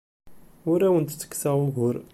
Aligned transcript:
Ur 0.71 0.79
awent-ttekkseɣ 0.87 1.55
ugur. 1.67 1.95